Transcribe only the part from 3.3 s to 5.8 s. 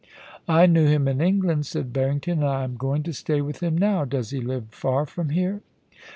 ^ith him now. Does he live far from here